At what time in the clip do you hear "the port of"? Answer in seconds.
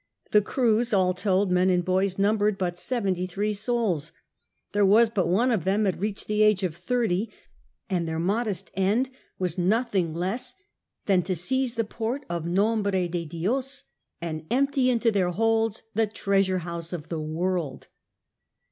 11.75-12.47